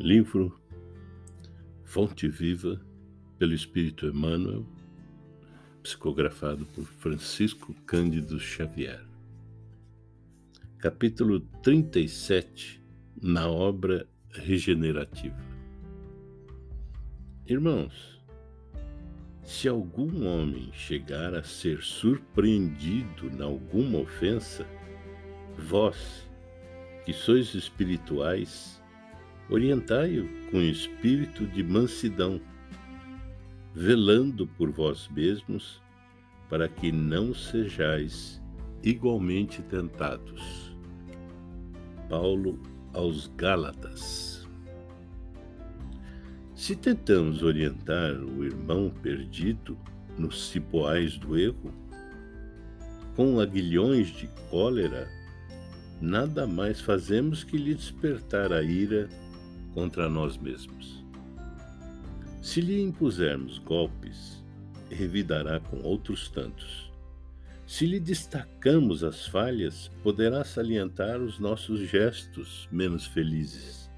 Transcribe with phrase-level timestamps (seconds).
[0.00, 0.56] Livro
[1.82, 2.80] Fonte Viva,
[3.36, 4.64] pelo Espírito Emmanuel,
[5.82, 9.04] psicografado por Francisco Cândido Xavier.
[10.78, 12.80] Capítulo 37
[13.20, 15.36] Na obra regenerativa.
[17.44, 18.22] Irmãos,
[19.42, 24.64] se algum homem chegar a ser surpreendido em alguma ofensa,
[25.58, 26.24] vós,
[27.04, 28.80] que sois espirituais,
[29.50, 32.40] orientai-o com espírito de mansidão,
[33.74, 35.82] velando por vós mesmos,
[36.48, 38.42] para que não sejais
[38.82, 40.76] igualmente tentados.
[42.08, 42.58] Paulo
[42.92, 44.46] aos Gálatas.
[46.54, 49.78] Se tentamos orientar o irmão perdido
[50.18, 51.72] nos cipoais do erro,
[53.14, 55.08] com aguilhões de cólera,
[56.00, 59.08] nada mais fazemos que lhe despertar a ira
[59.74, 61.04] contra nós mesmos.
[62.42, 64.42] Se lhe impusermos golpes,
[64.90, 66.90] revidará com outros tantos.
[67.66, 73.90] Se lhe destacamos as falhas, poderá salientar os nossos gestos menos felizes.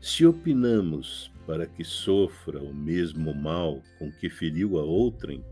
[0.00, 5.44] Se opinamos para que sofra o mesmo mal com que feriu a outrem,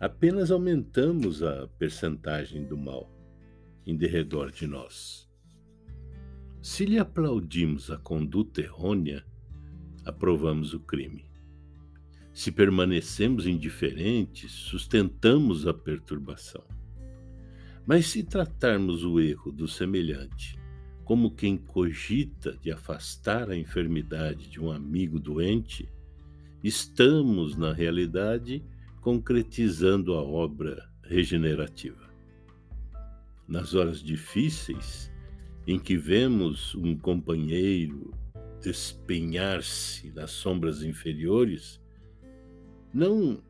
[0.00, 3.10] apenas aumentamos a percentagem do mal
[3.86, 5.23] em derredor de nós.
[6.64, 9.22] Se lhe aplaudimos a conduta errônea,
[10.02, 11.26] aprovamos o crime.
[12.32, 16.64] Se permanecemos indiferentes, sustentamos a perturbação.
[17.84, 20.58] Mas se tratarmos o erro do semelhante
[21.04, 25.86] como quem cogita de afastar a enfermidade de um amigo doente,
[26.62, 28.64] estamos, na realidade,
[29.02, 32.08] concretizando a obra regenerativa.
[33.46, 35.12] Nas horas difíceis,
[35.66, 38.12] em que vemos um companheiro
[38.60, 41.80] despenhar-se nas sombras inferiores,
[42.92, 43.42] não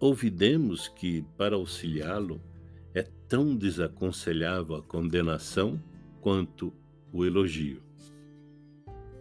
[0.00, 2.40] ouvidemos que, para auxiliá-lo,
[2.94, 5.82] é tão desaconselhável a condenação
[6.20, 6.72] quanto
[7.12, 7.82] o elogio.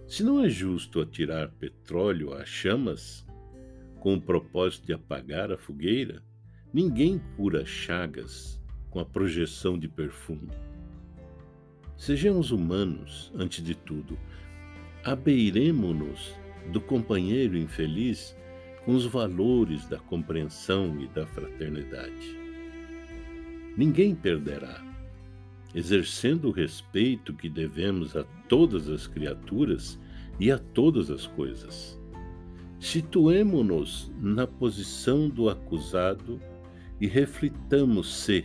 [0.07, 3.25] Se não é justo atirar petróleo às chamas,
[3.99, 6.23] com o propósito de apagar a fogueira,
[6.73, 8.59] ninguém cura chagas
[8.89, 10.49] com a projeção de perfume.
[12.01, 14.17] Sejamos humanos, antes de tudo.
[15.03, 16.33] Abeiremo-nos
[16.73, 18.35] do companheiro infeliz
[18.83, 22.35] com os valores da compreensão e da fraternidade.
[23.77, 24.83] Ninguém perderá.
[25.75, 29.99] Exercendo o respeito que devemos a todas as criaturas
[30.39, 32.01] e a todas as coisas.
[32.79, 36.41] Situemo-nos na posição do acusado
[36.99, 38.43] e reflitamos se,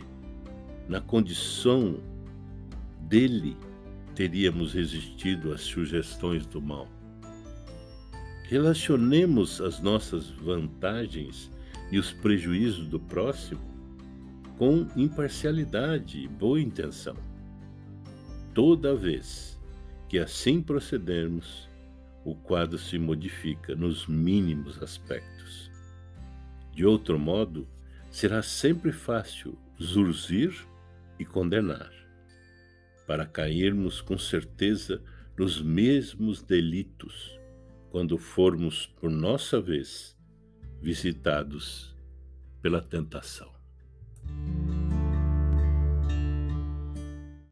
[0.87, 1.99] na condição
[3.07, 3.55] dele
[4.13, 6.87] teríamos resistido às sugestões do mal.
[8.43, 11.51] Relacionemos as nossas vantagens
[11.91, 13.61] e os prejuízos do próximo
[14.57, 17.15] com imparcialidade e boa intenção.
[18.53, 19.59] Toda vez
[20.09, 21.69] que assim procedermos,
[22.25, 25.71] o quadro se modifica nos mínimos aspectos.
[26.73, 27.67] De outro modo,
[28.09, 30.53] será sempre fácil zurzir
[31.19, 32.06] e condenar
[33.07, 35.01] para cairmos com certeza
[35.37, 37.39] nos mesmos delitos
[37.89, 40.15] quando formos, por nossa vez,
[40.81, 41.95] visitados
[42.61, 43.56] pela tentação.